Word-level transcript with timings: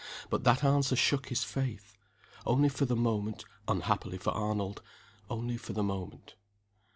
But 0.31 0.43
that 0.45 0.63
answer 0.63 0.95
shook 0.95 1.27
his 1.29 1.43
faith. 1.43 1.95
Only 2.43 2.69
for 2.69 2.85
the 2.85 2.95
moment 2.95 3.45
unhappily 3.67 4.17
for 4.17 4.31
Arnold, 4.31 4.81
only 5.29 5.57
for 5.57 5.73
the 5.73 5.83
moment. 5.83 6.33